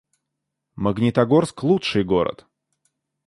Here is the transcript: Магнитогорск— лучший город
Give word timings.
Магнитогорск— 0.75 1.61
лучший 1.69 2.03
город 2.03 2.47